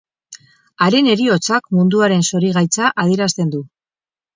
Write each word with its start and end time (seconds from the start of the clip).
Haren 0.85 1.11
heriotzak 1.11 1.71
munduaren 1.77 2.27
zorigaitza 2.33 2.93
adierazten 3.07 3.57
du. 3.59 3.67